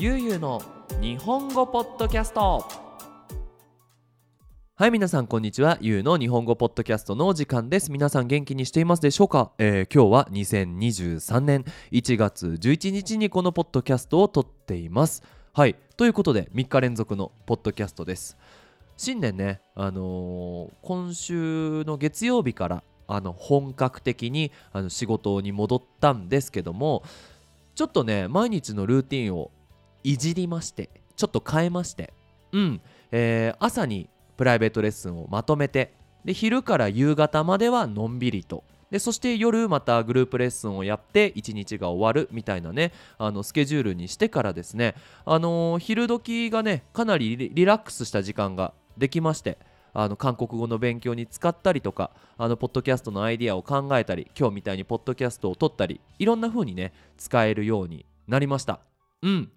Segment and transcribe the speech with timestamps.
[0.00, 0.62] ゆうゆうの
[1.00, 2.64] 日本語ポッドキャスト。
[4.76, 5.76] はい皆さんこんにちは。
[5.80, 7.90] ゆうの日本語ポッドキャストのお時間です。
[7.90, 15.24] 皆さん元気にしていますでしょうか、えー、今日は2023年1月11日にこのポッドキャストを撮っています。
[15.52, 18.38] はいということで3日連続のポッドキャストです。
[18.96, 27.02] 新年ねあのー、今週の月曜日からあの本格的にあの仕事に戻ったんですけども
[27.74, 29.50] ちょっとね毎日のルーティンを
[30.08, 32.14] いじりましてちょっと変えまして
[32.52, 32.80] うん、
[33.12, 34.08] えー、朝に
[34.38, 35.92] プライベートレッスンをまとめて
[36.24, 44.94] で昼から夕方まではのんびりとでそして夜またグループレッスンをやって一日が終わるみたいなねあのスケジュールにしてからですね
[45.26, 49.58] あのー、昼時がねかなりリラックスした時間ができまして
[49.92, 58.80] あの韓国語の勉強に使ったりとかあのポッドキャストのアイディアを考えたり今日みたいにポッドキャストを撮ったりいろんな風にね使えるようになりました。
[59.22, 59.50] うん。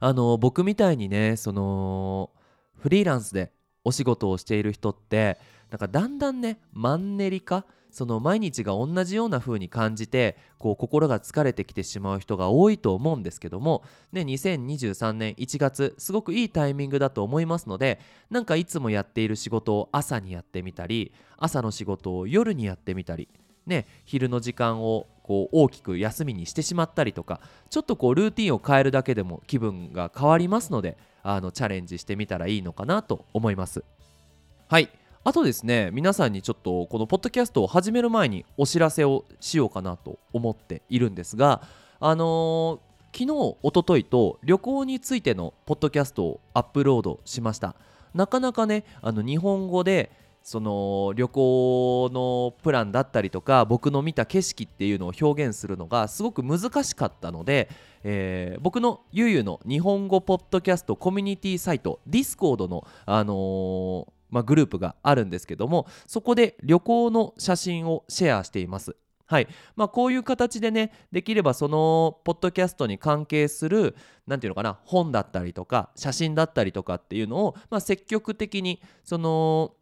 [0.00, 2.30] あの僕みたいにねその
[2.76, 3.52] フリーランスで
[3.84, 5.38] お仕事をしている人って
[5.70, 17.98] なんかだんだんねマンネリ化その毎日が同じような風に感じてこう心が疲れてきてしまう人が多いと思うんですけども、ね、2023年1月すごくいいタイミングだと思いますので
[18.30, 23.28] なんかいつもやっている仕事を朝にやってみたり朝の仕事を夜にやってみたり、
[23.68, 33.84] ね、昼の時間をこう大きく休みにしてしまったりとかちょっとこうルーティンを変えるだけでも気分が変わりますのであのチャレンジしてみたらいいのかなと思います。
[34.68, 34.88] はい
[35.24, 41.60] あとですね皆さんにちょっとこのポッドキャストを始める前にお知らせをしようかなと思っているんですが
[42.00, 47.74] あのー、昨日おとといと旅行についてのポッドキャストをアップロードしました
[48.14, 50.10] なかなかねあの日本語で
[50.48, 57.68] その旅行のプランだったりとか僕の見た景色っていうのを表現するのがすごく難しかったので、
[58.02, 68.96] えー、僕のゆうゆうの日本語ポッドキャストコミュニティサイト Discord の、あのーまあ、グループがあるんですけどもそこで旅行の写真をシェアしています。
[69.26, 73.94] はいまあ、こういう形でねできればそのポッドキャストに関係する
[74.26, 79.74] 何て言うのかな本だったりとか写真だったりとかっていうのを、まあ、積極的にその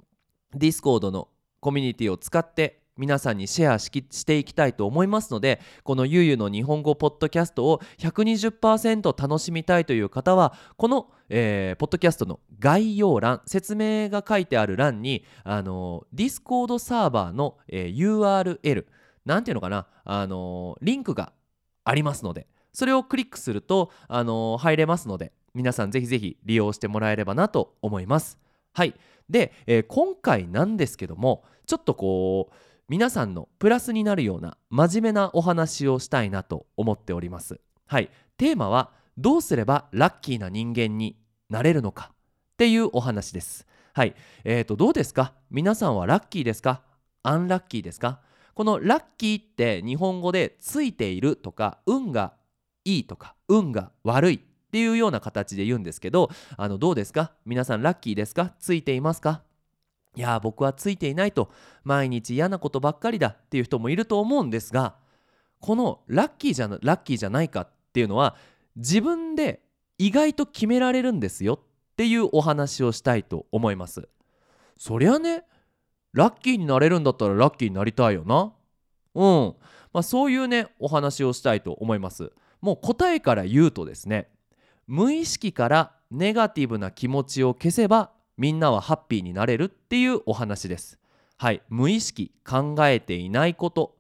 [0.54, 1.28] Discord の
[1.60, 18.86] コミュニティを使って皆さんにシェアしていきたいと思いますのでこのゆうゆの日本語ポッドキャストを120%楽しみたいという方はこの、えー、ポッドキャストの概要欄説明が書いてある欄にあの Discord サーバーの、えー、URL
[19.26, 21.32] なんていうのかなあのリンクが
[21.84, 28.38] ありますのでそれをクリックするとあの入れますので皆さんぜひぜひ利用してもらえればなと思います。
[28.74, 28.94] はい。
[29.28, 32.54] で、えー、今回なんですけどもちょっとこう
[32.88, 37.60] 皆さんのプラスになるような真面目なお話をしたいなと思っております。
[37.86, 38.10] はい。
[38.36, 41.16] テーマはどうすればラッキーな人間に
[41.50, 42.16] なれるのかっ
[42.56, 43.66] ていうお話です。
[43.92, 44.14] はい。
[44.44, 45.32] えーとどうですか？
[45.50, 46.82] 皆さんはラッキーですか？
[47.22, 48.20] アンラッキーですか？
[48.54, 52.34] このラッキーって日本語でついているとか運が
[52.84, 57.32] いいとか運が悪いっていうような形で言うんですけどあのどうですか？
[57.44, 58.54] 皆さんラッキーですか？
[58.58, 59.42] ついていますか？
[60.14, 61.50] いや僕はついていないと
[61.84, 64.94] 毎日嫌なことばっかりだっていう人もいると思うんですが
[65.60, 68.36] このラッキーじゃなラッキーじゃないかっていうのは
[68.76, 69.62] 自分で
[69.98, 74.08] 意外と決められるんですよっていうお話をしたいと思います。
[74.78, 75.44] そりゃね
[76.12, 78.52] ラッキーになれるんだったらラッキーになりたいよな。
[79.14, 79.54] うん。
[79.92, 82.32] まあそういうねお話をしたいと思います。
[82.60, 84.28] もう答えから言うとですね
[84.86, 90.98] 無意識からネガティブな気持ちを消せばみんなはハッピーになれるっていうお話です。
[91.38, 91.62] はい。
[91.68, 93.96] 無意識考えていないこと。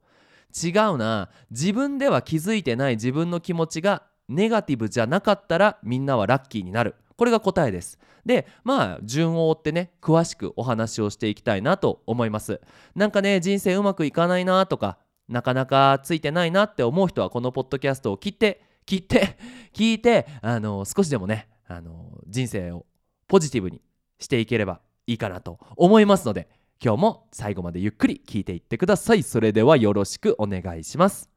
[0.62, 1.30] 違うな。
[1.50, 2.94] 自分では気づいてない。
[2.94, 6.94] 自分の気持ちがネガティブじゃなかったらみんなはラッキーになる。
[7.16, 7.98] これが答えです。
[8.24, 12.60] でまあ順を追ってね詳しくお話をしていきたいなと思います。
[12.94, 14.98] なんかね人生うまくいかないなとか
[15.28, 19.36] なかなかついてないなって思う人はこのポッドキャストを切って切って
[19.74, 22.86] 聞いて あの少しでもねあの人生を
[23.28, 23.82] ポジティブに
[24.18, 26.48] していければいいかなと思いますので
[26.82, 29.22] 今日も最後までゆっくり聞いていってください。
[29.22, 31.30] それではよろしくお願いします。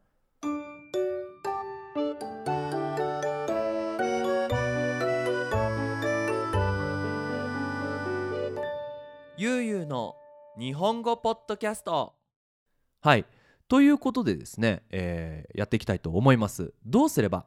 [9.38, 10.18] ゆうゆうの
[10.57, 12.13] 日本語ポッドキャスト。
[13.00, 13.25] はい。
[13.69, 16.74] ということでですね、えー、やっていきたいと思います。
[16.86, 17.45] どうすれば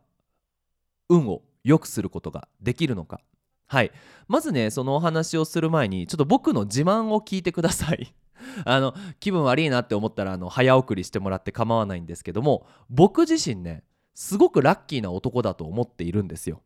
[1.09, 3.21] 運を良くすることができるのか。
[3.67, 3.91] はい。
[4.29, 8.15] まずねそのお話をする前にちょっと僕の自慢を聞いてください。
[8.65, 13.85] あの気分悪いなって思ったらあの早送りしてもらって構わないんですけども僕自身ね
[14.15, 16.63] すごくラッキーな男だと思っているんですよ。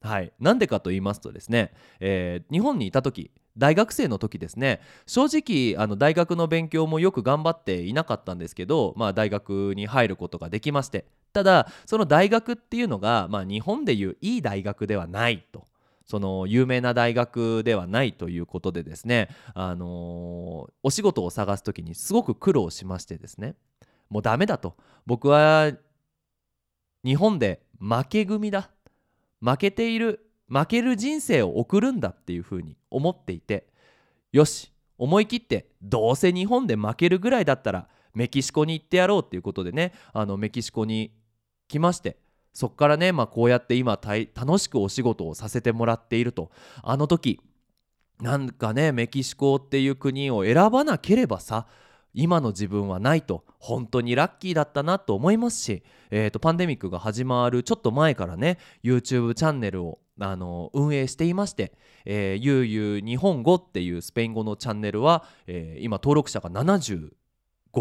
[0.00, 4.80] はい、なんでかと言いますとですね、えー日本にいた時大学生の時ですね。
[5.06, 11.06] 正直あの大学の勉強もよく頑張っていなかったんですけど、まあ、大学に入ることができまして。
[11.32, 15.64] ただその大学っていうのが、まあ、日本でいういい大学ではないと。
[16.04, 23.56] その有名な大学ではないということでですね、あのーお仕事を探す時にすごく苦労しましてですね。
[24.08, 24.76] もうダメだと。
[25.04, 25.72] 僕は
[27.04, 28.70] 日本で負け組だ。
[29.40, 33.66] 負けている負ける人生を送るんだっていうふうに思っていて
[34.32, 41.12] よし思い切ってどうせ日本で負けるぐらいだったらメキシコに行ってやろうっていうことでねあのメキシコに
[41.68, 42.16] 来まして
[42.52, 46.50] そこからね、まあ、こうやって今楽しくお仕事をさせてもらっていると。
[46.82, 47.38] あの時
[48.18, 51.66] なんかねメキシコっていう国を選ばなければさ
[52.14, 53.44] 今の自分はないと。
[53.58, 61.72] 本当にラッキーだったなと思いますし、えー、とパンデミックが始まるちょっと前からね YouTube チャンネルをあの運営していまして
[62.06, 67.10] 「えー、ゆうゆう日本語」っていうスペイン語のチャンネルは、えー今登録者が75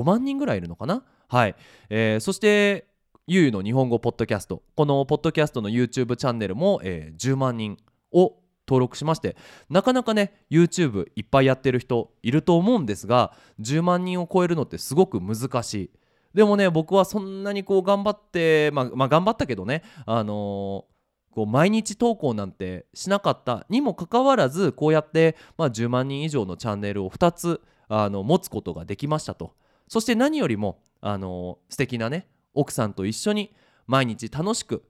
[0.03, 1.03] 万人ぐらいいるのかな？
[1.29, 1.55] はい、
[1.89, 2.87] えーそして
[3.27, 7.77] ゆうゆうの日本語ポッドキャストこのポッドキャストの YouTube チャンネルも、えー10万人
[8.11, 8.37] を
[8.67, 9.37] 登録しまして
[9.69, 15.91] なかなかね YouTube いっぱいやってる人いると思うんですが10万人を超えるのってすごく難しい。
[16.33, 20.94] でもね僕はそんなにこう頑張ってまあ、まあ、頑張ったけどねあのー
[21.35, 29.53] こう毎日投稿なんてしなかったにもかかわらずこうやって、まあ、10万人以上のチャンネルを2つあの持つことができましたと。
[29.89, 33.53] そして何よりもあの素敵なね奥さんと一緒に
[33.85, 34.83] 毎日楽しく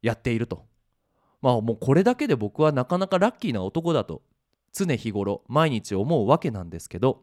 [0.00, 0.64] やっていると。
[1.42, 4.22] まあもうこれだけで僕はなかなかラッキーな男だと
[4.72, 7.22] 常日頃毎日思うわけなんですけど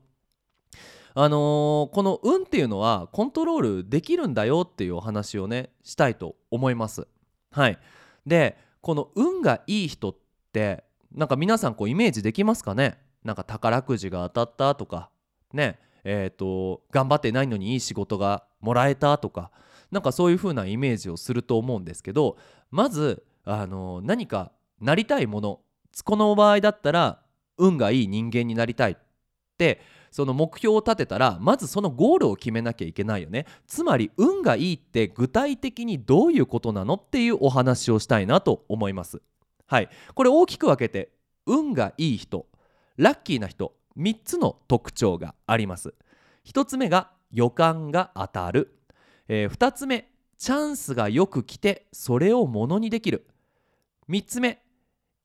[1.16, 7.08] あのーこの運っていうのはコントロールできるんだよっていうお話をねしたいと思います。
[7.52, 7.80] はい、
[8.28, 10.16] でこの運がいい人っ
[10.54, 13.00] てなんか皆さんこうイメージできますかね？
[13.24, 15.10] なんか宝くじが当たったとか
[15.54, 19.52] ねえー、と頑張ってないのにいい仕事がもらえたとか
[19.92, 22.38] なんかそういう風なイメージをすると思うんですけど
[22.72, 25.60] まずあの何かなりたいもの
[26.06, 27.22] この場合だったら
[27.58, 28.96] 運がいい人間になりたいっ
[29.58, 29.82] て
[30.18, 33.46] その目標を立てたらまずそのゴールを決めなきゃいけないよね。
[33.68, 39.22] つまり運がいいって具体的にどういうことなのっていうお話をしたいなと思います。
[39.68, 39.90] はい。
[40.16, 41.12] これ大きく分けて
[41.46, 42.48] 運がいい人
[42.98, 45.94] ラッキーな人3つの特徴があります。
[46.48, 48.76] 1つ目が予感が当たる、
[49.28, 50.10] え2つ目
[50.40, 53.28] チャンスがよく来てそれをものにできる。
[54.10, 54.64] 3つ目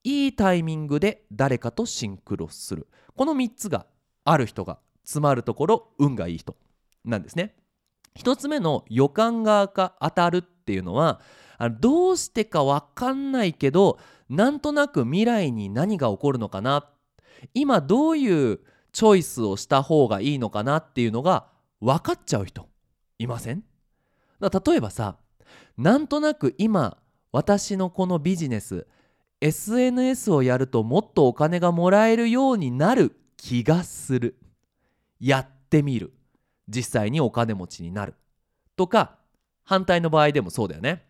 [0.04, 2.88] いいタイミングで誰かとシンクロする。
[3.16, 3.86] この3つが
[4.24, 6.56] ある人が詰まるところ運がいい人
[7.04, 7.56] なんですね。
[8.16, 9.68] 1つ目の予感が
[10.00, 11.20] 当たるっていうのは
[11.80, 13.98] どうしてか分かんないけど
[14.28, 16.88] なんとなく未来に何が起こるのかな。
[17.54, 18.60] 今どういう
[18.92, 21.46] チョイスをした方がいいのかなっていうのが
[21.80, 22.68] 分かっちゃう人
[23.18, 23.64] いません？
[24.38, 25.16] だ例えばさ
[25.76, 26.98] なんとなく今
[27.32, 28.86] 私のこのビジネス
[29.40, 34.36] SNS をやるともっとお金がもらえるようになる気がする。
[35.18, 36.12] やってみる。
[36.68, 38.14] 実際にお金持ちになる。
[38.76, 39.18] とか
[39.64, 41.04] 反対の場合でもそうだよね。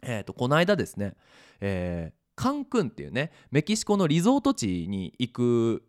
[0.00, 1.16] えっ、とこの間ですね、
[1.60, 5.84] えーカンクンっていうねメキシコのリゾート地に行く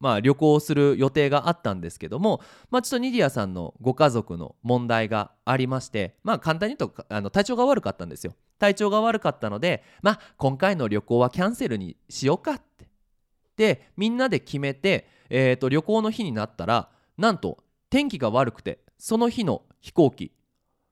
[0.00, 8.34] まあ、旅行をする予定があったんですけども、まあ、ちょっとニディアさんのご家族の問題がありまして、まあ、簡単に言うとあの体調が悪かったんですよ。
[8.58, 12.88] 体調が悪かったので、まあ、今回の旅行はキャンセルにしようかって。
[13.56, 17.58] でみんなで決めて、えーと旅行の日になったらなんと
[17.90, 20.32] 天気が悪くてその日の飛行機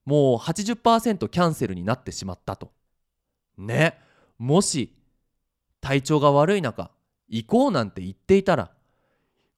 [0.05, 2.73] もう80%キャンセルになってしまったと。
[3.59, 3.99] ね
[4.39, 4.95] もし
[5.81, 6.91] 体調が悪い中
[7.29, 8.73] 行こうなんて言っていたら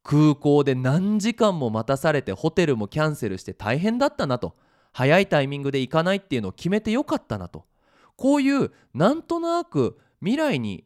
[0.03, 4.57] 空港で何時間も待たされてホテルもキャンセルして大変だったなと。
[4.93, 7.67] 早いタイミングで行かないっていうのを決めてよかったなと。
[8.17, 10.85] こういうなんとなく未来に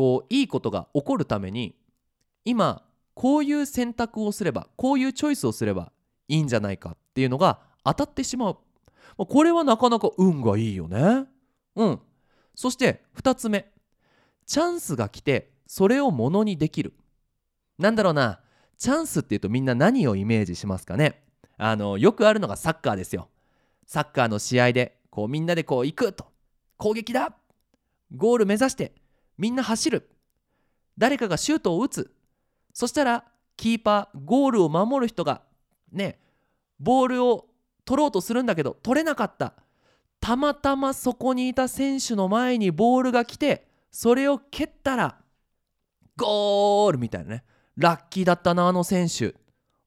[0.00, 1.76] こういいことが起こるために
[2.46, 5.92] 今こういう選択をすればこういうチョイスをすれば
[6.26, 8.58] いいんじゃないかっていうのが当たってしまう。
[9.18, 11.26] まあこれはなかなか運がいいよね。
[11.76, 12.00] うん。
[12.54, 13.70] そして2つ目。
[14.46, 16.94] チャンスが来てそれをものにできる。
[17.78, 18.40] なんだろうな。
[18.78, 21.24] チャンスっていうとみんな何をイメージしますかね。
[21.58, 23.28] あのよくあるのがサッカーですよ。
[23.84, 26.24] サッカーの試合でこうみんなでこう行くと。
[26.78, 27.36] 攻撃だ。
[28.16, 28.94] ゴール目指して。
[29.40, 30.10] みんな走る。
[30.98, 32.14] 誰かがシュートを打つ。
[32.74, 33.24] そしたら
[33.56, 35.40] キーパーゴールを守る人が
[35.90, 36.18] ね
[36.78, 37.46] ボールを
[37.86, 39.54] 取ろうとするんだけど取れなかった。
[40.20, 45.16] たまたまそこにいた選手の前にボールが来てそれを蹴ったら
[46.18, 47.44] ゴールみたいなね。
[47.78, 49.34] ラッキーだったなあの選手、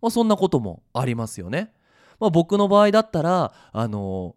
[0.02, 1.72] まあ、そんなこともありますよね。
[2.20, 4.36] まあ、僕の場合だったらあの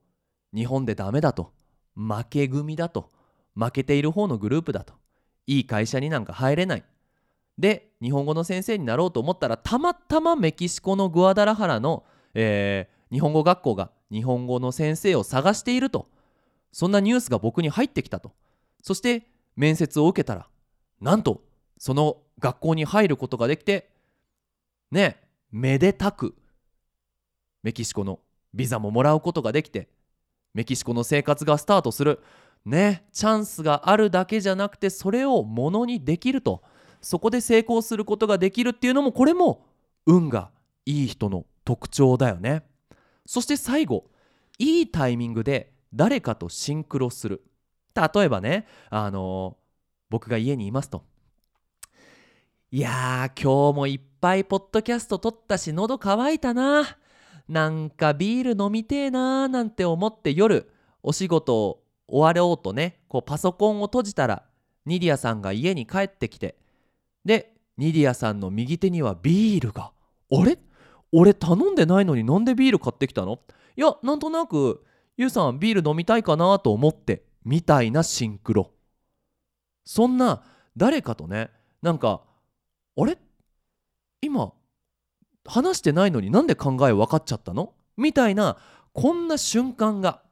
[0.55, 1.55] ー、日本でダメだと。
[1.95, 3.11] 負け組だと。
[3.55, 4.93] 負けている方のグループだと。
[5.47, 6.85] いい会社になんか入れない。
[7.59, 16.09] で日本語の先生になろうと思ったらたまたまメキシコのグアダラハラの、えー、日本語学校が日本語の先生を探していると。
[16.73, 18.33] そんなニュースが僕に入ってきたと。
[18.83, 19.26] そして
[19.57, 20.47] 面接を受けたら
[21.00, 21.43] なんと
[21.79, 23.88] その学校に入ることができて
[24.91, 25.17] ね
[25.50, 26.35] めでたく
[27.62, 28.21] メキシコの
[28.53, 29.88] ビザももらうことができて
[30.55, 32.21] メキシコの生活がスタートする。
[32.67, 36.63] ねチャンスがあるだけじゃなくてそれをものにできると。
[37.03, 39.65] そこで成功することができるっていうのもこれも
[40.07, 40.51] 運が
[40.87, 42.65] いい人の特徴だよね。
[43.27, 44.11] そして最後
[44.59, 47.45] いいタイミングで誰かとシンクロする。
[47.95, 49.57] 例えばねあの
[50.11, 51.05] 僕が家にいますと。
[52.73, 56.99] いやー今日もいっぱいポッドキャスト撮ったし喉乾いたな。
[57.49, 60.69] なんかビール飲みてえなーなんて思って夜
[61.05, 64.45] お仕事終わろうとねこうパソコンを閉じたら
[64.85, 66.57] ニディアさんが家に帰ってきて
[67.25, 69.93] でニディアさんの右手にはビールが。
[70.33, 70.59] あれ？
[71.13, 73.41] 俺頼んでないのになんでビール買ってきたの？
[73.77, 74.85] いやなんとなく
[75.17, 78.71] ユウさんビール飲みたいかなと思ってみたいなシンクロ。
[79.85, 80.43] そんな
[80.77, 81.51] 誰かとね
[81.83, 82.23] なんか
[82.99, 83.19] あれ？
[84.21, 84.53] 今
[85.45, 87.75] 話してないのになんで考え分かっちゃったの？
[87.97, 88.57] みたいな
[88.93, 90.23] こんな瞬間が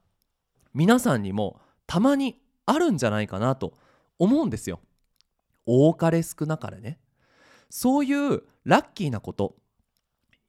[0.73, 3.75] 皆さんにもたまにあるんじゃないかなと
[4.19, 4.81] 思うんですよ。
[5.67, 6.99] 多かれ少なかれね。
[7.71, 9.57] そういうラッキーなこと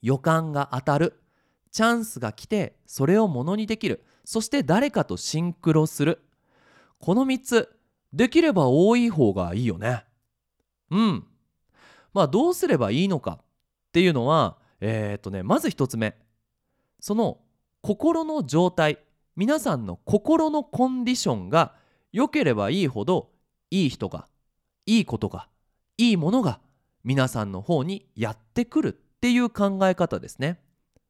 [0.02, 1.22] 予感が当たる
[1.72, 6.22] チャンスが来てそれをものにできるそして誰かとシンクロする
[7.00, 7.70] この3つ
[8.14, 10.06] できれば多い方がいいよね。
[10.90, 11.26] うん。
[12.14, 13.46] まあどうすればいいのかっ
[13.92, 16.16] ていうのはえー、っとねまず1つ目
[17.00, 17.40] その
[17.82, 19.00] 心の状態
[19.36, 21.74] 皆さんの心のコンディションが
[22.14, 23.32] 良ければいいほど
[23.70, 24.28] いい人が
[24.86, 25.48] いいことが
[25.98, 26.60] いいものが
[27.04, 30.60] 皆さんの方にやってくるっていう考え方ですね。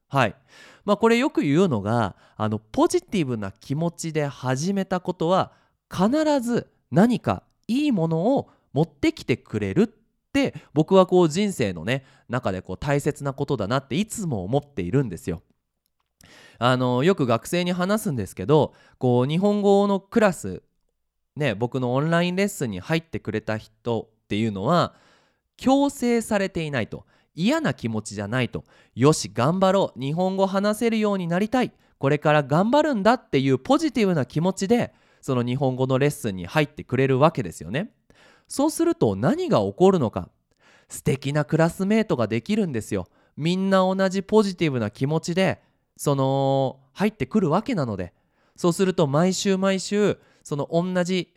[0.08, 0.36] はい。
[0.86, 5.52] まあこれよく言うのがあのポジティブな気持ちで始めたことは
[5.92, 6.10] 必
[6.42, 9.88] ず何かいいものを持ってきてくれるっ
[10.34, 15.44] て僕はこう人生のね中でこう大切なことだなっていつも思っているんですよ。
[16.58, 20.64] あのよく学生に話すんですけどこう日本語のクラス
[21.36, 24.96] ね僕のオンラインレッスンに入ってくれた人っていうのは
[25.58, 27.06] 強制されていないと。
[27.38, 28.64] 嫌な気持ちじゃないと。
[28.96, 30.00] よし頑張ろう。
[30.00, 31.74] 日本語話せるようになりたい。
[31.98, 37.92] これから頑張るんだっていうポジティブな気持ちでその日本語のレッスンに入ってくれるわけですよね。
[38.48, 40.30] そうすると何が起こるのか。
[40.88, 43.08] 素敵なクラスメートができるんですよ。
[43.36, 45.62] みんな同じポジティブな気持ちで
[45.98, 48.14] その入ってくるわけなので
[48.56, 51.34] そうすると毎週毎週その同じ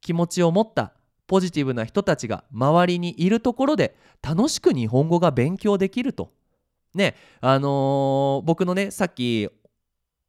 [0.00, 0.92] 気持ちを持った
[1.26, 6.30] ポジティブな人たちが周りにいるところで楽しく日本語が勉強できると。
[6.94, 9.48] ねあのー、僕のねさっき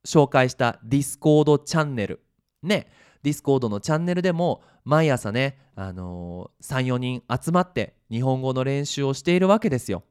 [0.05, 2.21] 紹介した Discord チャンネル
[2.63, 2.87] ね
[3.21, 10.03] Discord のチャンネルでも毎朝ね、あのー、34人集まって日本語の練習をしているわけですよ。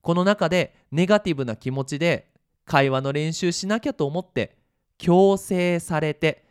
[0.00, 2.33] この中でネガティブな気持ちで
[2.64, 4.56] 会話の練習しなきゃと思って
[4.98, 6.44] 強制されて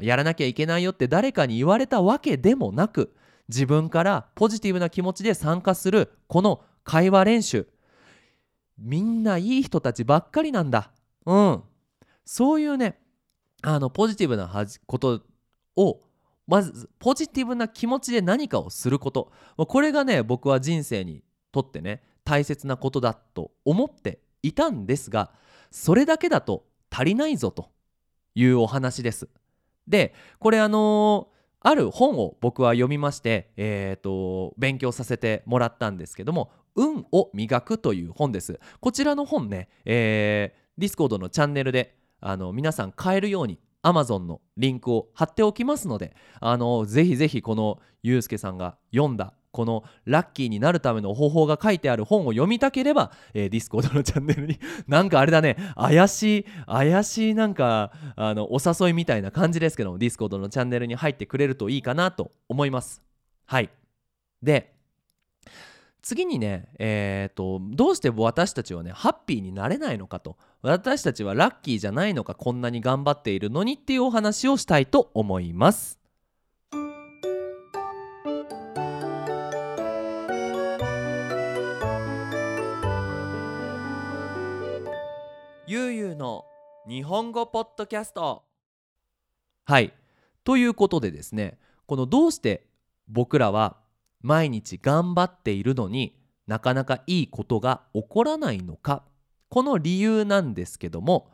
[0.00, 3.14] やらなきゃいけないよって誰かに言われたわけでもなく
[3.48, 7.66] 自分からポジティブな気持ちで参加するこの会話練習。
[8.78, 10.92] みんないい人たちばっかりなんだ。
[11.26, 11.62] うん。
[12.24, 12.98] そういうね
[13.62, 15.22] あのポジティブなこと
[15.76, 16.00] を
[16.46, 19.32] まずポジティブな気持ちで何かをすること。
[19.56, 25.32] これがね僕は人生にとってね大切なことだと思っていたんですが
[25.70, 27.70] それだけだと足りないぞと
[28.34, 29.28] いうお話です。
[29.86, 38.60] でこれあのーある本を僕は読みまして、えーと、勉強させてもらったんですけども「運を磨く」という本です。
[38.80, 63.02] こちらの本ね、えー、 Discord のチャンネルであの皆さん買えるように Amazon のリンクを貼っておきますのであのぜひぜひこのゆうすけさんが読んだこのラッキーになるための方法が書いてある本を読みたければ、えー、 Discord のチャンネルに なんかあれだね怪しい怪しいなんかあのお誘いみたいな感じですけども Discord のチャンネルに入ってくれるといいかなと思います。
[63.46, 63.70] はい。
[64.42, 64.74] で
[66.02, 70.38] 次にね、えーと、どうして私たちはねハッピーになれないのかと。
[70.62, 75.97] 私たちはラッキーじゃないのかこんなに頑張っているのにっていうお話をしたいと思います。
[85.70, 86.46] ゆうゆうの
[86.88, 88.42] 日本語ポッドキャスト。
[89.66, 89.92] はい。
[90.42, 92.64] ということでですねこのどうして
[93.06, 93.76] 僕らは
[94.22, 99.02] 毎日頑張っているのになかなかいいことが起こらないのか
[99.50, 101.30] この理由なんですけども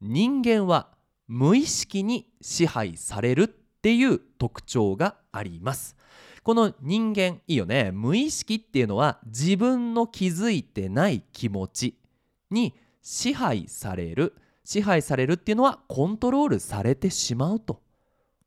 [0.00, 0.88] 人間は
[1.28, 3.48] 無意識に支配されるっ
[3.82, 5.94] ていう特徴があります。
[6.42, 7.90] この人間いいよね。
[7.92, 11.98] 無意識っていうのは自分の気づいてない気持ち
[12.50, 12.72] に
[13.04, 14.34] 支配される。
[14.64, 17.82] 支配されるっていうのはコントロールされてしまうと。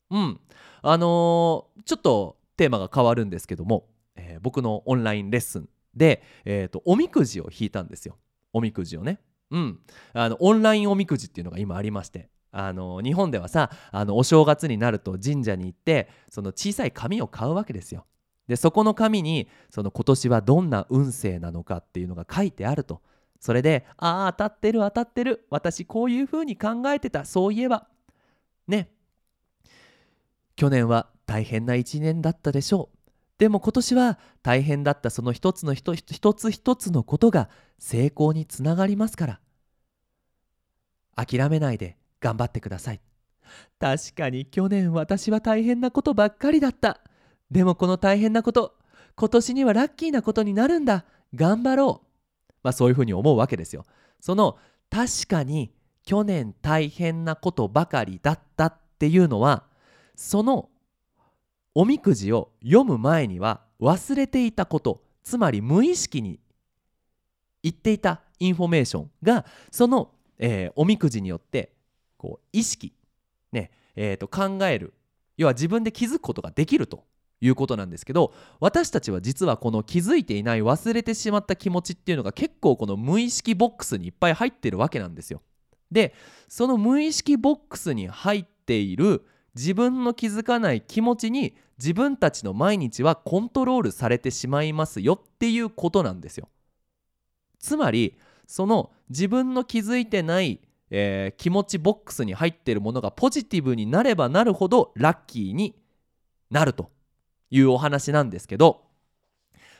[0.09, 0.39] うん。
[0.81, 8.17] あのー、ちょっとテーマが変わるんですけども、えー、僕のオンラインレッスンで、えーと、おみくじを引いたんですよ。
[8.51, 9.19] おみくじをね。
[9.51, 9.79] うん。
[10.13, 12.29] あのオンラインおみくじっていうのが今ありまして。
[12.51, 18.05] あの日本ではさあのお正月になると神社に行ってその小さい紙を買うわけですよ。
[18.47, 23.01] でそこの紙にその今年はどんな運勢なのかっていうのが書いてあると。
[23.39, 25.45] それで「ああ当たってる当たってる。
[25.49, 27.25] 私こういうふうに考えてた。
[27.25, 27.87] そういえば」
[28.67, 28.91] ね。
[30.55, 32.97] 去年は大変な一年だったでしょう。
[33.37, 35.09] でも今年は大変だった。
[35.09, 39.39] その一つの一つ一つのことが成功につながりますから。
[41.15, 43.01] 諦めないで頑張ってください。
[43.79, 47.01] 確かに去年私は大変なことばっかりだった。
[47.51, 48.75] でもこの大変なこと
[49.15, 51.05] 今年にはラッキーなことになるんだ。
[51.33, 52.06] 頑張ろう。
[52.63, 53.85] まあ、そういうふうに思うわけですよ。
[54.19, 54.57] その
[54.89, 55.71] 確かに
[56.03, 59.63] 去年大変なことばかりだったっていうのは
[60.15, 60.69] その
[61.75, 66.39] おみくじを読む前には忘れていたことつまり無意識に
[67.61, 71.73] 言っていたインフォメーションがその、えー、おみくじによって
[72.17, 72.93] こう意識、
[73.51, 74.93] ねえー、と考える
[75.35, 77.03] 要は自分で気づくことができると
[77.39, 85.41] いうことなんですけど私たちは実はこの気づいていない忘れてしまった気持ちっていうのが結構この無意識ボックスにいっぱい入ってるわけなんですよ。
[85.91, 86.13] で
[86.47, 96.49] その無意識ボックスに入っている自分の気づかない気持ちに自分たちの毎日はコントロールされてしまいますよっていうことなんですよ。
[97.59, 105.75] つまりその自分の気づいてない、えー、気持ちボックスに入っているものがポジティブになればなるほどラッキーに
[106.49, 106.91] なると
[107.49, 108.83] いうお話なんですけど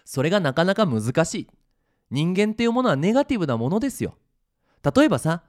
[0.05, 1.47] それがなかなか難しい。
[2.09, 4.15] 人間っていうものはネガティブなものですよ。
[4.95, 5.43] 例えばさ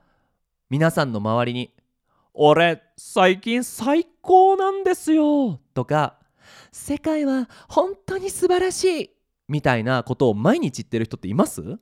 [0.68, 1.72] 皆さんの周りに
[2.35, 6.18] 「俺最近最高なんですよ」とか
[6.72, 9.11] 「世界は本当に素晴らしい」
[9.46, 11.78] みたいなことを毎日言ってる人っています？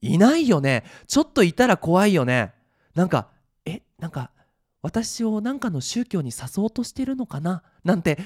[0.00, 0.84] いないよね。
[1.08, 2.54] ちょっといたら怖いよね。
[2.94, 3.28] なんか
[3.64, 4.30] えなんか
[4.80, 7.64] 私を何かの宗教に誘おうとしてるのかな？
[7.82, 8.18] なんて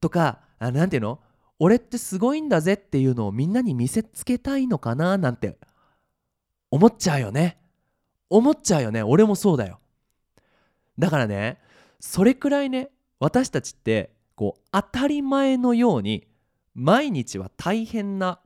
[0.00, 1.20] とかあなんていうの？
[1.58, 5.58] 俺ってすごいんだぜっていうのをみんなに見せつけたいのかななんて
[6.70, 7.58] 思っちゃうよね
[8.30, 9.80] 思っちゃうよね俺もそうだよ
[10.98, 11.58] だからね
[11.98, 16.28] それくらいね私たちってこう当たり前のように
[16.74, 18.38] 毎日は大変な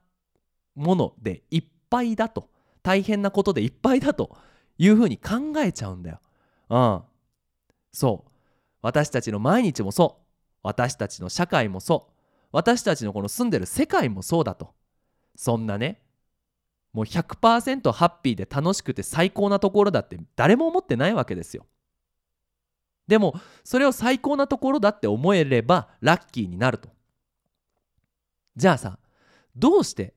[0.74, 2.48] ものでいっぱいだと
[2.82, 4.34] 大変なことでいっぱいだと
[4.78, 6.20] いうふうに考えちゃうんだよ。
[6.70, 7.02] うん。
[7.92, 8.30] そう。
[8.80, 10.21] 私たちの毎日もそう。
[10.62, 12.12] 私たちの社会もそう。
[12.52, 14.74] 私たちのこの住んでる世界もそうだと。
[15.34, 16.02] そんなね
[16.92, 21.66] もう100%ハッピーで楽しくて最高なところだって誰も思ってないわけですよ。
[23.08, 26.90] でもそれを最高なところだって思えればラッキーになると。
[28.56, 28.98] じゃあさ
[29.56, 30.14] どうして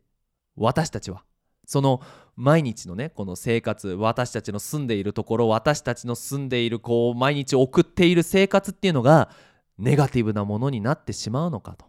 [0.56, 1.24] 私たちは
[1.66, 2.02] その
[2.36, 9.30] 毎日のねこの生活私たちの住んでいるところ私たちの住んでいるこう毎日送っている生活っていうのが
[9.78, 11.86] ネガティブなものになってしまうのかと。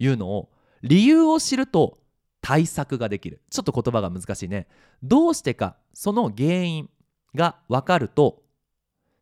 [0.00, 0.50] いうのを
[0.82, 1.98] 理由を知ると
[2.40, 3.42] 対策ができる。
[3.50, 4.66] ちょっと言葉が難しいね。
[5.02, 6.90] どうしてかその原因
[7.34, 8.42] が分かると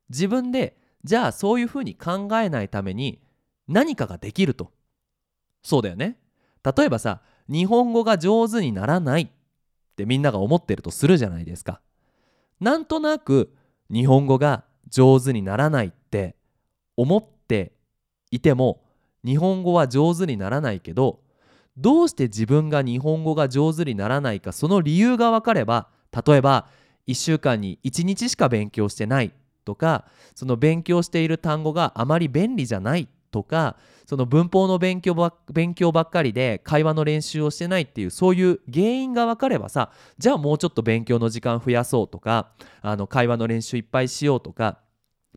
[0.08, 3.20] 自分でじゃあそういうふうに考えないために
[3.66, 4.72] 何かができると。
[5.62, 6.16] そうだよね。
[6.64, 9.28] 例えばさ日本語が上手にならないっ
[9.96, 11.80] てみんなが思ってるとするじゃないですか。
[12.60, 13.52] なんとなく
[13.90, 16.36] 日本語が上手にならないって
[16.96, 17.72] 思って
[18.30, 18.82] いても
[19.24, 21.20] 日本語は上手にならないけど
[21.76, 25.88] どうして自分が日本語が上手にならないかその理由が分かれば
[26.26, 26.68] 例えば
[27.06, 29.32] 1週間に1日しか勉強してない
[29.64, 42.48] とかその勉強している単語があまり便利じゃないとかその文法の勉強ば勉強ばっかりで会話の練習をしてないっていうそういう原因が分かればさじゃあもうちょっと勉強の時間増やそうとか
[42.80, 44.78] あの会話の練習いっぱいしようとか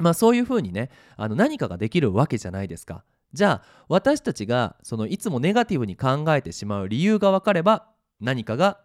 [0.02, 3.04] まあそういうふうにねあの何かができるわけじゃないですか。
[3.34, 7.88] じゃあ私たちがそのいつもネガティブに考えてしまう理由が分かれば
[8.20, 8.82] 何かが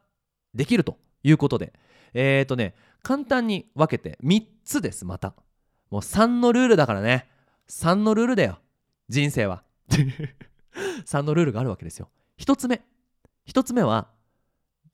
[0.55, 1.73] できるということで。
[2.15, 5.35] えっ、ー、とね簡単に分けて3つですまた。
[5.91, 7.29] もう3のルールだからね。
[7.69, 8.59] 3のルールだよ
[9.09, 9.63] 人生は。
[11.07, 12.11] 3のルールがあるわけですよ。
[12.39, 12.83] 1つ目。
[13.47, 14.09] 1つ目は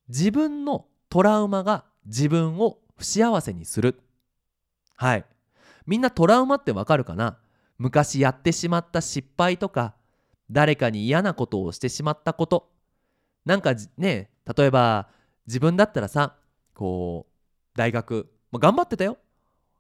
[0.08, 4.00] 自分のトラウマが自分を不幸せにする。
[4.96, 5.24] はい。
[5.86, 7.38] みんなトラウマってわかるかな？
[7.78, 9.94] 昔やってしまった失敗とか
[10.50, 12.70] 誰かに嫌なことをしてしまったこと。
[13.44, 15.08] なんかね例えば
[15.46, 16.36] 自分だったらさ
[16.74, 17.32] こう
[17.76, 19.18] 大学、まあ、頑張ってたよ。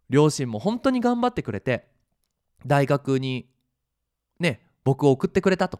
[0.08, 1.86] 両親も本当に頑張ってくれて
[2.66, 3.48] 大学に
[4.40, 5.78] ね僕を送ってくれたと。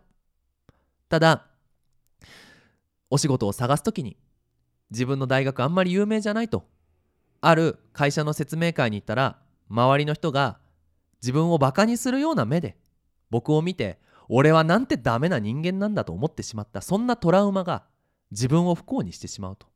[1.09, 1.47] ただ
[3.11, 4.17] お仕事を探す時に
[4.91, 6.65] 自分の大学あんまり有名じゃないと。
[7.41, 9.42] ある会社の説明会に行ったら
[9.73, 10.59] 周りの人が
[11.23, 12.77] 自分をバカにするような目で
[13.31, 17.85] 僕を見て俺はなんてダメな人間なんだと思ってしまったそんなトラウマが
[18.31, 19.67] 自分を不幸にしてしまうと。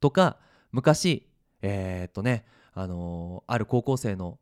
[0.00, 0.38] とか
[0.70, 1.26] 昔
[1.62, 4.38] えー、っとねあのー、ある高校生の、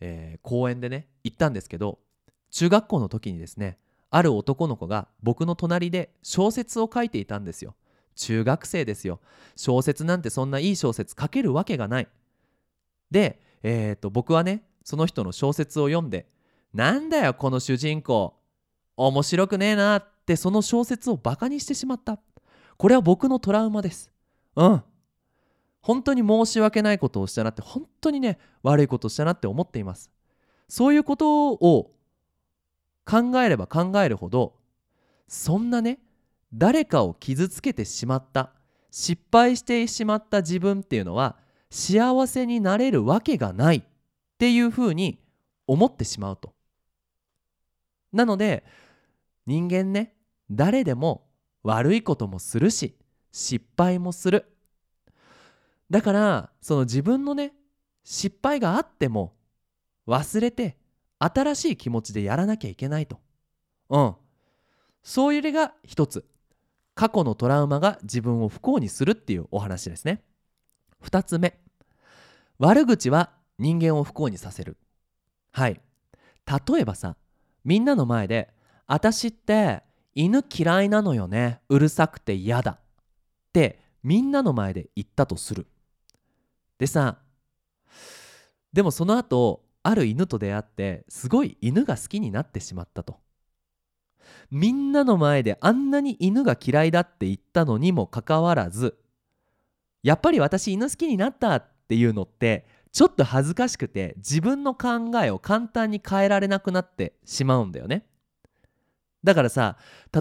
[0.00, 1.98] えー、公園でね行ったんですけど
[2.50, 3.78] 中学校の時にですね
[4.10, 7.74] ある男の子が僕の隣で小説を書いていたんですよ。
[8.14, 9.20] 中学生ですよ。
[9.56, 12.08] 小説なんてそんないい小説書けるわけがない。
[13.10, 16.26] で、えー、と僕はねその人の小説を読んで
[16.74, 18.34] なんだよこの主人公
[18.96, 22.18] 面白くねえなってその小説をバカにしてしまった。
[22.76, 24.10] これは僕のトラウマです。
[24.56, 24.82] うん。
[25.80, 30.10] 本当に申し訳ないことをしたなって本当にね悪いことをしたなって思っています。
[30.68, 31.92] そういうことを
[33.04, 34.54] 考えれば考えるほど
[35.26, 35.98] そんなね
[36.54, 38.52] 誰かを傷つけてしまった
[38.90, 41.36] 失敗してしまった自分っていうのは
[41.72, 43.82] 幸せになれるわけがないっ
[44.36, 45.18] ていうふうに
[45.66, 46.52] 思ってしまうと。
[48.12, 48.62] なので
[49.46, 50.14] 人間ね
[50.50, 51.26] 誰でも
[51.62, 52.94] 悪いこともするし
[53.32, 54.44] 失敗もする。
[55.88, 57.54] だからその自分のね
[58.04, 59.32] 失敗があっても
[60.06, 60.76] 忘れて
[61.18, 63.18] 新しい気持ちでやらなきゃいけないと。
[63.88, 64.14] うん。
[65.02, 66.26] そういうのが一つ。
[66.94, 70.22] 過去のトラウマが自分を不幸にするっていうお話ですね。
[71.00, 71.61] 二つ目。
[72.62, 74.76] 悪口は人間を不幸にさせる。
[75.50, 75.80] はい。
[76.46, 77.16] 例えばさ、
[77.64, 78.54] みんなの前で、
[78.86, 79.82] 私って
[80.14, 81.60] 犬嫌いなのよね。
[81.68, 82.70] うるさくて嫌だ。
[82.70, 82.76] っ
[83.52, 85.66] てみんなの前で言ったとする。
[86.78, 87.18] でさ、
[88.72, 93.16] でもその後、ある犬と出会ってすごい犬が好きになってしまったと
[94.52, 98.96] みんなの前であんなに犬が嫌いだって言ったのにもかかわらず
[100.04, 108.06] やっぱり私犬好きになったっていうのってちょっと恥ずかしくて自分の考えを簡単に変えられなくなってしまうんだよね。
[109.22, 109.76] だからさ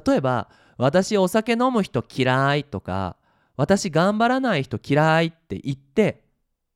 [0.06, 3.16] 例えば私お酒飲む人嫌いとか
[3.56, 6.26] 私頑張らない人嫌いって言って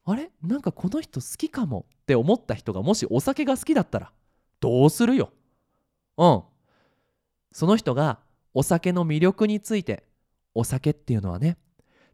[0.05, 0.31] あれ？
[0.41, 4.13] なんかこの人好きかもって思った人がもしお酒が好きだったら
[4.61, 5.29] どうするよ？
[6.17, 6.41] うん。
[7.51, 8.19] その人が
[8.53, 10.05] お酒の魅力について
[10.53, 11.57] お酒っていうのはね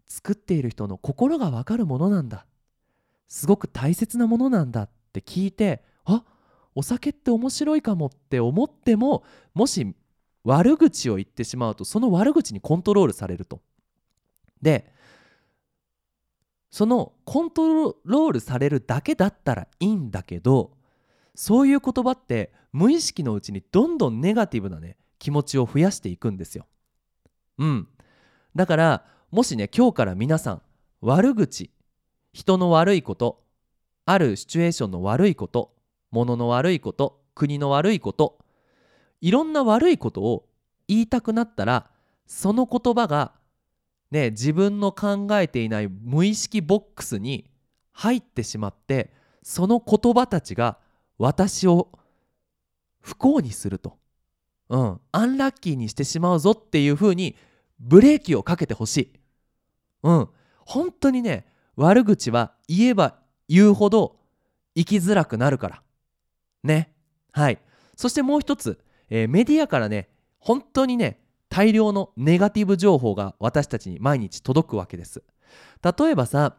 [0.07, 2.47] 作っている人の心がわかるものなんだ。
[3.31, 6.25] すごく大切なものなんだって聞いてあ
[6.75, 9.95] お酒って面白いかもって思ってももし
[10.43, 13.61] 悪口を言ってしまうとその悪口にコントロールされると
[14.61, 14.91] で
[16.71, 20.71] そのコントロールされるだけだったらいいんだけど
[21.33, 26.67] そういう言葉って無意識のうちにどんどんネガティブなね気持ちを増やしていくんですよ。
[27.59, 27.87] うん。
[28.57, 30.61] だからもしね今日から皆さん
[30.99, 31.71] 悪口
[32.33, 33.43] 人の悪いこと
[34.05, 35.73] あるシチュエーションの悪いこと
[36.11, 38.39] 物の悪いこと国の悪いこと
[39.21, 40.47] いろんな悪いことを
[40.87, 41.89] 言いたくなったら
[42.25, 43.33] その言葉が
[44.11, 47.49] ね、自分の考えていない無意識ボックスに
[47.93, 50.77] 入ってしまってその言葉たちが
[51.17, 51.89] 私を
[52.99, 53.97] 不幸にすると、
[54.69, 57.35] うん、アンラッキーにしてしまうぞっていうふうに
[57.79, 59.13] ブレーキをかけてほしい。
[60.03, 60.29] うん、
[60.65, 61.45] 本当にね
[61.81, 63.15] 悪口は言えば
[63.49, 64.17] 言うほど
[64.75, 65.83] 生きづらくなるから。
[66.63, 66.93] ね。
[67.31, 67.59] はい。
[67.95, 75.23] そしてもう一つ、えー、メディアからね本当にね大量のネガティブ情報が私たちに毎日届くわけです
[75.83, 76.55] 例えばさ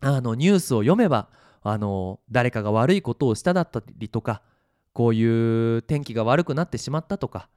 [0.00, 1.28] あのニュースを読めば
[1.62, 4.42] あの誰かが悪いことをしただったりとか
[4.92, 7.48] こういう天気が悪くなってしまったとか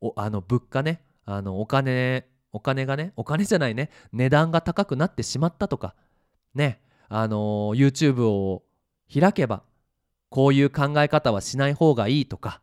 [0.00, 5.94] おあの物価ねあのお金お金がねお金じゃないね値段が高くなってしまったとか
[6.54, 8.62] ねあの YouTube を
[9.12, 9.62] 開けば
[10.28, 12.60] こういう考え方はしない方がいいとか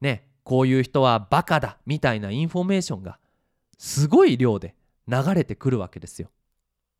[0.00, 3.18] ねこういう人はバカだみたいなインフォメーションが
[3.78, 4.74] すごい量で
[5.08, 6.30] 流れてくるわけですよ。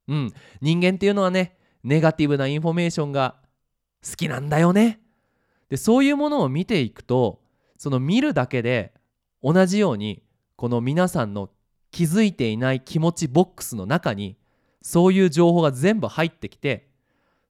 [0.08, 3.36] うん、人間っていうのはねネガティブなインフォメーションが
[4.08, 5.00] 好きなんだよね
[5.68, 7.40] でそういうものを見ていくと
[7.76, 8.92] その見るだけで
[9.42, 10.22] 同じように
[10.56, 11.48] この皆さんの
[11.90, 14.36] 気づいていない気持ちボックスの中に
[14.82, 16.88] そういう情報が全部入ってきて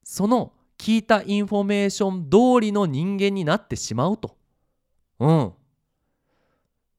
[0.03, 4.35] その聞いたインフォメーション通りの人間になってしまうと。
[5.19, 5.53] うん。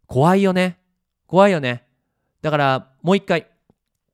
[0.05, 0.77] 怖いよね。
[1.25, 1.87] 怖いよね。
[2.43, 3.47] だからもう一回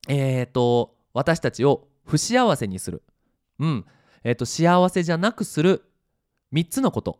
[0.07, 3.03] えっ、ー、と私たちを不幸せにする。
[3.59, 3.85] うん。
[4.23, 5.83] えっ、ー、と幸せじゃなくする。
[6.53, 7.19] 3つのこと。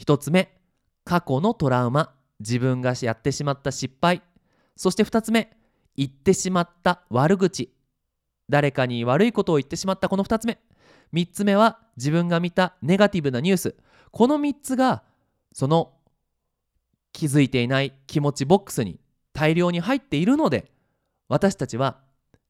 [0.00, 0.52] 1つ目
[1.04, 2.12] 過去のトラウマ。
[2.40, 4.22] 自分がやってしまった失敗。
[4.76, 5.56] そして2つ目
[5.96, 7.72] 言ってしまった悪口。
[8.48, 10.58] 誰かに悪いことを言ってしまったこの2つ目。
[11.12, 13.76] 3つ目は自分が見たネガティブなニュース。
[14.10, 15.02] この3つが
[15.52, 15.92] その
[17.12, 19.00] 気づいていない気持ちボックスに
[19.32, 20.70] 大量に入っているので
[21.28, 21.98] 私たちは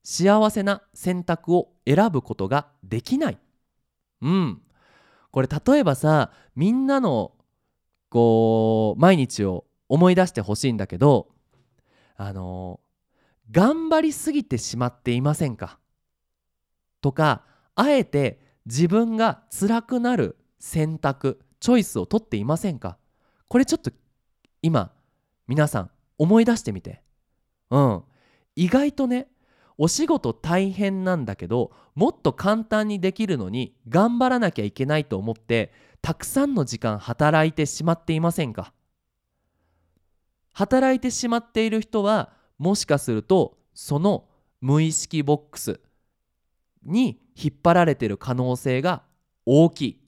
[0.03, 3.39] 幸せな選択を選ぶことができない。
[4.23, 4.63] うん。
[5.31, 7.33] これ例えばさみんなの
[8.09, 11.29] こう毎日を思い出してほしいんだけど
[12.17, 12.81] あの
[13.51, 15.79] 頑張りすぎてしまっていませんか？
[17.01, 17.43] とか
[17.75, 22.99] あえて自分が辛くなる選択チョイスを取っていませんか？
[23.49, 23.91] これちょっと
[24.63, 24.93] 今
[25.47, 27.03] 皆さん思い出してみて。
[27.71, 28.03] うん。
[28.57, 29.29] 意外とね
[29.77, 38.73] お仕事大変なんだけどもっと簡単にできるのに頑張らなきゃいけないと思ってたくさんの時間働いてしまっていませんか？
[40.53, 44.25] 働いてしまっている人はもしかするとその
[44.61, 45.81] 無意識ボックス
[46.85, 49.03] に引っ張られてる可能性が
[49.47, 50.01] 大きい。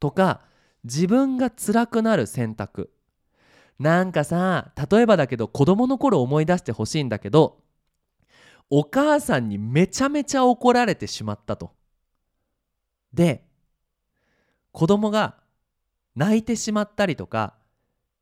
[0.00, 0.42] とか
[0.84, 2.90] 自分が辛くなる選択。
[3.78, 7.58] なんかさ例えばだけど子供の頃思い出してほしいんだけど
[8.70, 11.72] お母さんにめちゃめちゃ怒られてしまったと。
[13.12, 13.44] で
[14.72, 15.36] 子供が
[16.14, 17.54] 泣いてしまったりとか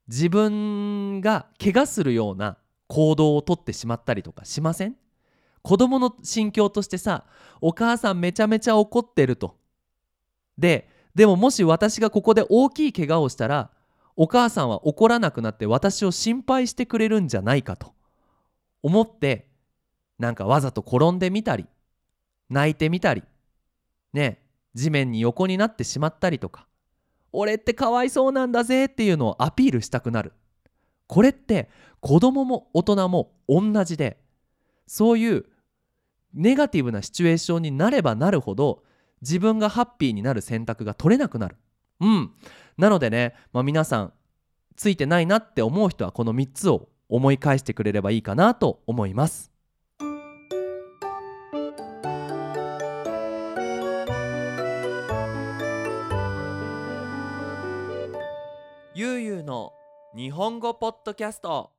[0.09, 4.97] 自分が怪我するような行動をとってしまったりとかしません？
[5.63, 7.25] 子供の心境としてさ
[7.61, 9.57] お母さんめちゃめちゃ怒ってると。
[10.59, 13.71] ででももし私がここで大きい怪我をしたら
[14.17, 17.95] お母さんは怒らなくなって私を心配してくれるんじゃないかと
[18.83, 19.49] 思って
[20.19, 21.67] なんかわざと転んでみたり
[22.49, 23.23] 泣いてみたり
[24.13, 24.43] ね
[24.75, 26.67] 地面に横になってしまったりとか
[27.33, 30.33] 俺ってかわいそうなんだぜっていうのをアピールしたくなる
[31.07, 31.71] これって
[32.01, 34.19] 子供も大人も同じで
[34.87, 35.47] そういう
[36.35, 38.83] ネガティブなシチュエーションになればなるほど
[39.21, 41.57] 自分がハッピーになる選択が取れなくなる。
[42.01, 42.33] うん。
[42.77, 44.13] なのでね、まあ、皆さん
[44.77, 49.53] ついてないなって思う人はこの3つを思い返してくれればいいかなと思います。
[58.95, 59.73] ゆうゆうの
[60.15, 61.71] 日本語ポッドキャスト。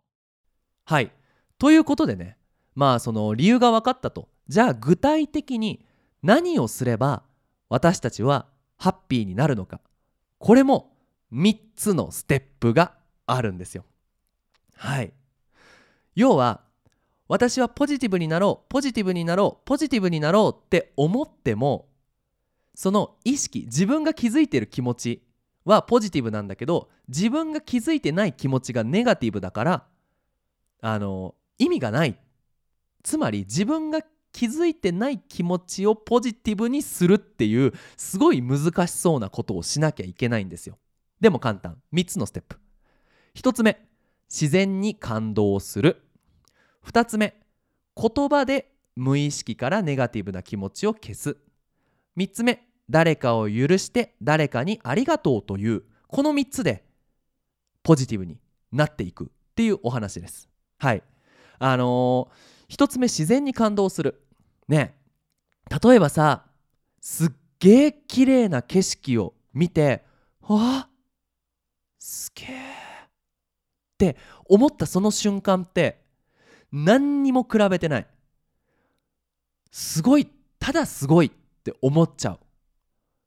[0.86, 1.12] はい。
[1.58, 2.38] ということでね
[2.76, 4.33] まあその理由が分かったと。
[4.48, 5.86] じゃあ具体的に
[6.22, 7.24] 何をすれば
[7.70, 9.80] 私たちはハッピーになるのか。
[10.38, 10.94] これも
[11.32, 12.94] 3つのステップが
[13.26, 13.86] あるんですよ。
[14.76, 15.14] はい。
[16.16, 16.62] 要は
[17.28, 21.88] 私はポジティブになろうポジティブになろうポジティブになろうって思っても
[22.76, 25.24] その意識自分が気づいてる気持ち
[25.66, 29.84] はポジティブなんだけど自分が気づいてない気持ちがネガティブだから
[30.82, 32.18] あの意味がない。
[33.04, 34.02] つまり自分が
[34.34, 40.78] 気づいてない気持ちをポジティブにするっていうすごい難しそうなことをしなきゃいけないんですよ。
[41.22, 41.78] でも簡単。
[41.94, 42.58] 3つのステップ。
[43.36, 43.80] 1つ目
[44.30, 46.02] 自然に感動する。
[46.86, 47.36] 2つ目
[47.96, 51.38] 言葉で無意識からネガティブな気持ちを消す。
[52.18, 55.84] 3つ目誰かを許して誰かにありがとうという。
[56.08, 56.84] この3つで
[57.84, 58.40] ポジティブに
[58.72, 60.50] なっていくっていうお話です。
[60.80, 61.04] はい。
[61.60, 64.23] あのー、1つ目自然に感動する。
[64.68, 64.96] ね。
[65.84, 66.46] 例えばさ
[67.02, 70.04] すっげえ綺麗な景色を見て
[70.42, 70.90] わあ
[72.00, 73.08] すげえっ
[73.98, 76.02] て思ったその瞬間って
[76.72, 78.08] 何にも比べてない。
[79.72, 80.28] すごい
[80.60, 81.32] ただすごいっ
[81.64, 82.40] て思っちゃう。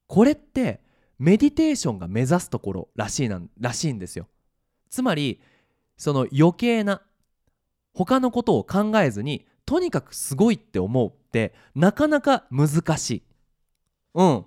[0.07, 0.81] これって
[1.19, 4.29] メディテーションが目指すところらしいなんらしいんですよ。
[4.91, 5.41] つまり
[5.97, 7.03] その余計な
[7.95, 13.23] 他のことを考えずにとにかくすごいって思うってなかなか難しい。
[14.15, 14.45] うん。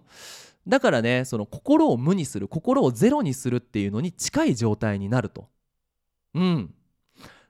[0.68, 5.50] だからねその心を無にする心をゼロにするっていうのに近い状態になると。
[6.34, 6.74] うん。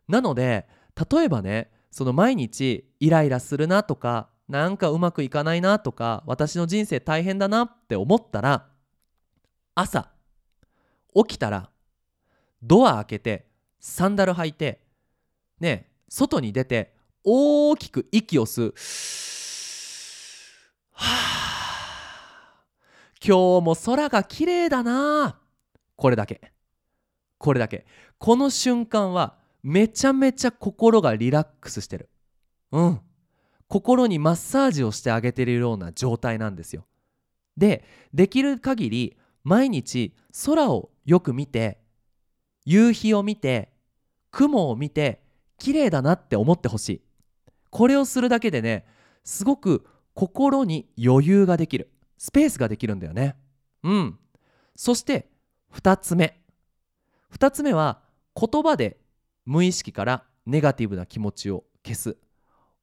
[0.07, 0.67] なので
[1.11, 8.67] 例えばねその毎日イライラするなとかなんかうまくいかないなとか私の人生大変だなって思ったら
[9.75, 10.09] 朝
[11.13, 11.69] 起きたら
[12.63, 13.45] ドア開けて
[13.79, 14.81] サンダル履いて
[15.59, 16.93] ね外に出て
[17.31, 18.73] 大きく息を吸う。
[20.93, 21.39] は あ
[23.23, 25.39] 今日も空が綺麗だな。
[25.95, 26.51] これだけ。
[27.37, 27.85] これだけ。
[28.17, 32.09] この瞬間はめちゃめちゃ心がリラックスしてる。
[32.71, 32.99] うん。
[33.67, 36.85] 心にマッサージをしてあげてるような状態なんですよ。
[37.55, 40.15] でできる限り毎日
[40.45, 41.79] 空をよく見て
[42.65, 43.73] 夕日を見て
[44.31, 45.21] 雲を見て
[45.57, 47.01] 綺麗だなって思ってほしい。
[47.69, 48.85] これをするだけでね
[49.23, 51.91] すごく心に余裕ができる。
[52.17, 53.37] スペースができるんだよね。
[53.83, 54.19] うん。
[54.75, 55.29] そして
[55.73, 56.41] 2つ目。
[57.33, 58.01] 2つ目は
[58.35, 58.97] 言葉で
[59.45, 62.17] 無意識からネガティブな気持ちを消す。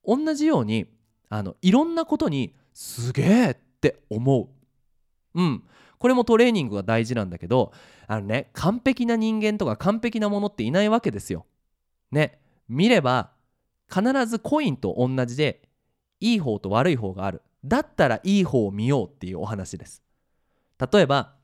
[0.04, 0.86] 同じように
[1.28, 4.48] あのいろんなことにすげえって思う。
[5.34, 5.62] うん。
[5.98, 7.72] これもトレーニングが大事なんだけど
[8.06, 11.44] あのね完璧な人間とか完璧なものっていないわけですよ。
[12.10, 12.38] ね。
[12.68, 13.35] 見れば
[13.92, 15.62] 必ずコインと同じで
[16.20, 17.42] いい方と悪い方がある。
[17.64, 20.02] だったらいい方を見ようっていうお話です。
[20.92, 21.34] 例えば、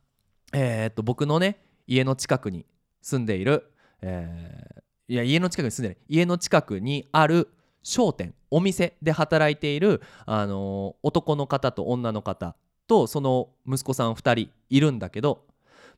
[0.52, 2.66] えー、っと僕のね家の近くに
[3.00, 3.70] 住んでいる、
[4.02, 7.48] えー、いや家の近くに住んでる家の近くにある
[7.83, 12.55] 商店お店で働いている、あのー、男の方と女の方
[12.87, 15.46] とその息子さん2人いるんだけど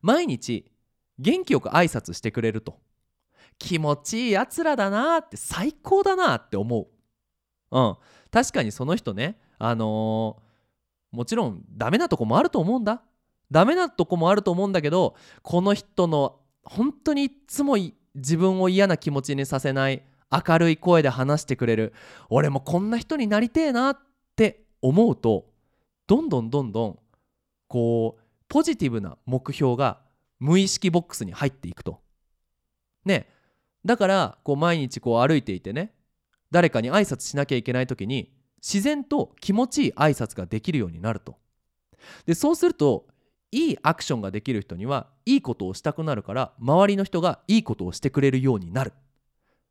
[0.00, 0.70] 毎日
[1.18, 2.78] 元気よく挨拶してくれると。
[3.58, 6.86] 気持ちいいやつらだなって最高だなって思う。
[7.70, 7.96] うん。
[8.30, 13.02] 確かにその人ねあのー、もちろんダメなとこもあると思うんだ。
[13.50, 17.76] ダメなとこもあると思うんだけどこの人の本当にいつも
[18.14, 20.02] 自分を嫌な気持ちにさせない
[20.48, 21.92] 明るい声で話してくれる
[22.30, 23.98] 俺もこんな人になりてえなっ
[24.34, 25.46] て思うと
[26.06, 26.98] どんどんどんどん
[27.68, 30.00] こうポジティブな目標が
[30.38, 32.00] 無意識ボックスに入っていくと。
[33.04, 33.28] ね。
[33.84, 35.92] だからこう毎日こう歩いていてね
[36.50, 41.36] 誰かに挨拶しなきゃいけない時に自然と気持ちいい挨拶ができるようになると。
[42.26, 43.06] でそうすると
[43.50, 48.92] いいアクションができる人にはいいことをしたくなるから周りの人がいいことをしてくれるようになる。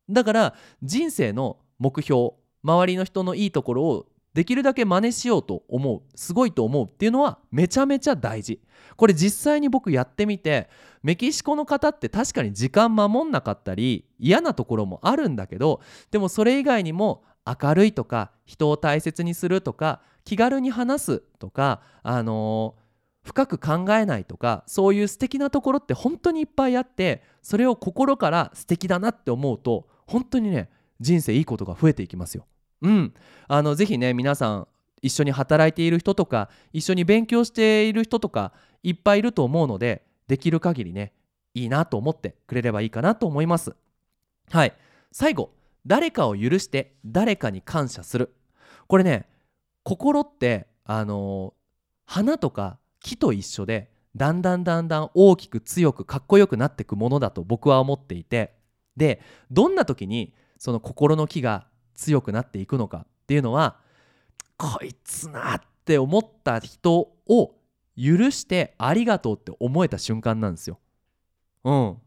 [0.10, 2.32] だから人生の目標
[2.64, 8.60] 周りの人のいいところをできるだけ真似しようと思うすごいと思うっていうのはめちゃめちゃ大事
[8.96, 10.70] これ実際に僕やってみて
[11.04, 30.70] メキシコの方って確かに時間守んなかったり嫌なところもあるんだけどでもそれ以外にも明るいとか人を大切にするとか気軽に話すとかあのー、深く考えないとかそういう素敵なところって本当にいっぱいあってそれを心から素敵だなって思うと本当にね
[31.02, 32.46] 人生いいことが増えていきますよ。
[32.82, 33.14] うん、
[33.48, 34.68] あのぜひね皆さん
[35.02, 41.14] 一緒に働いている人とか一緒に勉強している人とかいっぱいいると思うのでできる限りね
[41.54, 43.76] いいなと思ってくれればいいかなと思います。
[44.52, 44.74] はい。
[45.12, 45.52] 最後
[45.86, 48.34] 誰かを許して誰かに感謝する。
[48.88, 49.28] これね
[49.84, 51.54] 心ってあの
[52.06, 58.54] 花とか木と一緒でだんだんだんだん大きく強くかっこよくなっていくものだと僕は思っていて
[58.96, 63.78] でどんな時にその心の木が強くなっていくのかっていうのは
[64.58, 67.56] こいつなって思った人を
[67.98, 70.80] 許してありがとうって思えた瞬間なんですよ。
[71.64, 71.98] うん。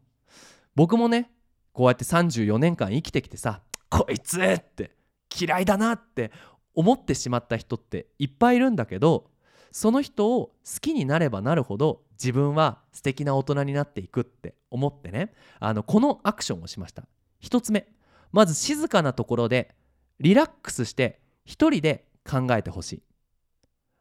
[0.75, 1.31] 僕もね
[1.73, 4.91] こうやって34年間生きてきてさこいつって
[5.35, 6.31] 嫌いだなって
[6.75, 9.31] 思ってしまった人っていっぱいいるんだけど
[9.71, 17.07] その人を好きになればなるほど自分は素敵な大人になっていくって思ってねあのこのアクションをしました
[17.43, 17.87] 1つ目
[18.31, 19.73] まず静かなところで
[20.19, 23.03] リラックスして一人で考えてほしい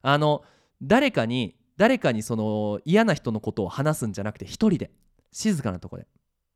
[0.03, 0.45] あの
[0.83, 4.91] 誰かに誰かにその嫌な人のことを話すんじゃなくて一人で
[5.33, 6.07] 静かなとこで。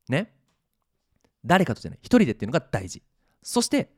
[0.09, 0.33] ね。
[1.45, 1.99] 誰かとじゃない。
[2.01, 3.03] 一人でっていうのが大事。
[3.43, 3.91] そして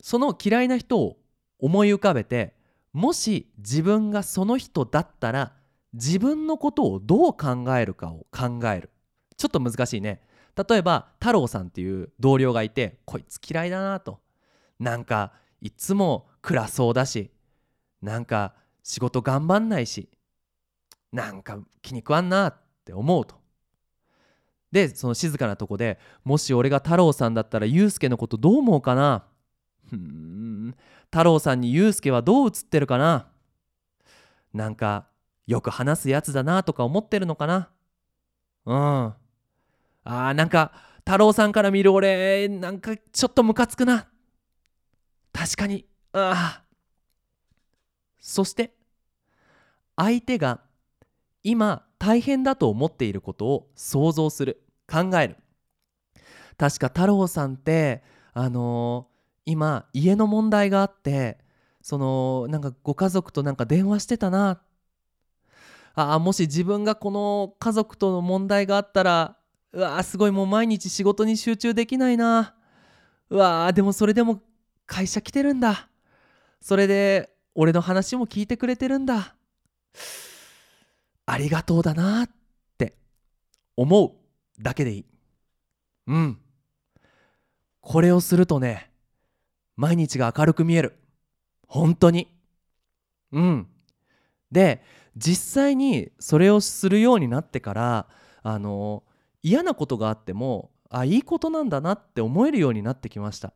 [0.00, 1.18] その嫌いな人を
[1.58, 2.54] 思い浮かべて
[2.92, 5.52] もし自分がその人だったら
[5.92, 8.90] 自分のことをどう考えるかを考える。
[9.36, 10.22] ちょっと難しいね。
[10.68, 14.20] 例えば太郎さんっていう同僚がいてこいつ嫌いだなと。
[14.78, 17.30] なんかいつも暗そうだし
[18.02, 20.10] なんか仕事頑張んないし
[21.14, 23.36] なんか気に食わんなって思うと。
[24.72, 29.24] でその静かなとこでもし俺が太郎さんだったらユうスケのことどう思うかな？
[29.92, 30.74] うん。
[31.04, 33.28] 太郎さんにユうスケはどう映ってるかな？
[34.52, 35.06] なんか
[35.46, 37.70] よく話すやつだなとか思ってるのかな？
[38.66, 38.76] うん。
[38.76, 40.72] あーなんか
[41.06, 44.08] 太郎さんから見る俺なんかちょっとムカつくな。
[45.32, 45.86] 確かに。
[46.12, 46.64] ああ
[48.18, 48.74] そして
[49.94, 50.60] 相手が
[51.44, 55.36] 今大変だと思っていることを想像する考える。
[56.56, 59.14] 確か太郎さんってあのー
[59.46, 61.36] 今家の問題があって
[61.82, 64.62] そのなんかご家族となんか電話してたな。
[65.94, 69.36] あもし自分がこの家族との問題があったら
[69.72, 72.54] うわーすごいもう毎日仕事に集中できないな。
[73.28, 74.40] うわーでもそれでも
[74.86, 75.90] 会社来てるんだ。
[76.60, 79.34] それで俺の話も聞いてくれてるんだ。
[81.26, 82.30] ありがとうだなっ
[82.78, 82.96] て
[83.76, 85.04] 思うだけでいい。
[86.06, 86.38] うん。
[87.80, 88.90] これをするとね
[89.76, 90.98] 毎日が明るく見える。
[91.66, 92.28] 本当に。
[93.32, 93.66] うん。
[94.50, 94.82] で
[95.16, 98.06] 実際にそれをするようになってから
[98.42, 99.02] あの
[99.42, 103.52] 嫌なことがあってもあいいことなんだなって思えるようになってきました。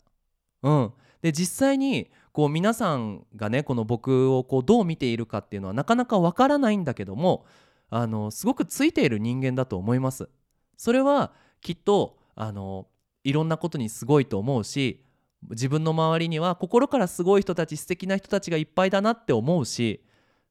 [0.62, 0.92] うん。
[1.22, 7.44] で実際にこう皆さんがねこの僕をこうどう見ているかっていうのはなかなかわからないんだけども
[7.90, 10.28] あのすごくついている人間だと思います。
[10.76, 12.86] それはきっとあの
[13.24, 15.04] いろんなことにすごいと思うし
[15.50, 20.04] 自分の周りには心からすごい人たち素敵な人たちがいっぱいだなって思うし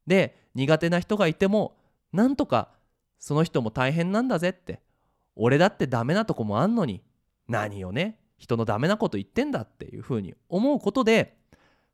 [0.05, 1.77] で苦手な人がいても
[2.11, 2.69] なんとか
[3.19, 4.81] その人も大変なんだぜって
[5.35, 7.01] 俺だってダメなとこもあんのに
[7.47, 11.37] 何をね人のダメなこと言ってんだっていうふうに思うことで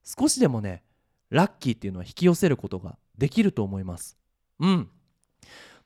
[0.03, 0.83] 少しでもね
[1.29, 4.17] ラッキーっていうのは引き寄せることができると思います。
[4.59, 4.89] うん。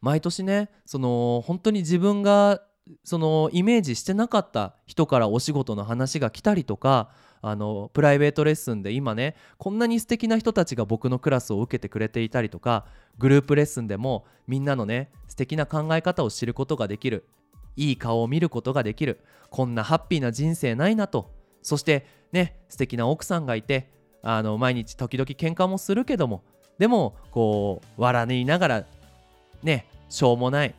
[0.01, 2.62] 毎年ねその本当に自分が
[3.03, 7.10] そのイメージしてなかった人からお仕事の話が来たりとか
[7.41, 12.86] あのプライベートレッスンで今ねこんなに素敵な人たちが僕のクラスを受けてくれていたりとか
[13.18, 17.28] グループレッスンでもみんなのね素敵な考え方を知ることができる。
[17.78, 19.22] いい顔を見ることができる。
[19.50, 21.32] こんなハッピーな人生ないなと。
[21.62, 23.90] そしてね素敵な奥さんがいて
[24.22, 26.44] あの毎日時々喧嘩もするけども。
[26.78, 28.86] でもこう笑いながら
[29.64, 30.76] ねしょうもない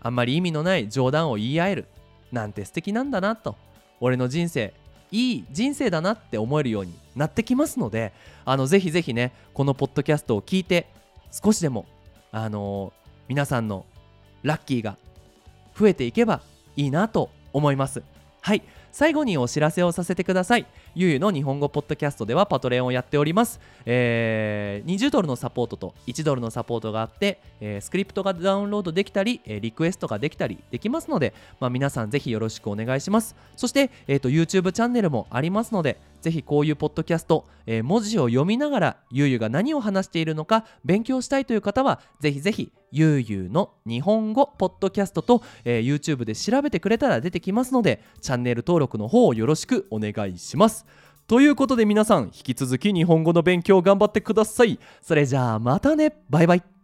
[0.00, 1.86] あんまり意味のない冗談を言い合える。
[2.30, 3.56] なんて素敵なんだなと。
[4.00, 4.72] 俺の人生
[5.10, 8.12] いい人生だなって思えるようになってきますので
[8.44, 10.86] あのぜひぜひねこのポッドキャストを聞いて
[11.30, 11.86] 少しでも
[12.32, 12.92] あの、
[13.28, 13.86] 皆さんの
[14.42, 14.96] ラッキーが
[15.76, 16.40] 増えていけば
[16.76, 18.02] いいなと思います。
[18.40, 18.62] はい。
[18.92, 20.66] 最後にお知らせをさせてください。
[20.94, 33.36] ゆうゆの日本語ポッドキャストではパトレオンをやっております、えー、20ドルのサポートと1ドルのサポートがあって、えー、スクリプトがダウンロードできたり、えー、リクエストができたりできますので、まあ、皆さんぜひよろしくお願いします。
[33.56, 50.86] そして、えーと、YouTube チャンネルもありますのでぜひこういうポッドキャスト、えー、文字を読みながらゆうゆうが何を話しているのか勉強したいという方はぜひぜひゆうゆうの日本語ポッドキャストと、えー、YouTube で調べてくれたら出てきますのでチャンネル登録の方をよろしくお願いします。
[51.26, 54.80] ということで皆さん引き続き日本語の勉強頑張ってください。
[55.00, 56.16] それじゃあまたね。
[56.28, 56.79] バイバイ。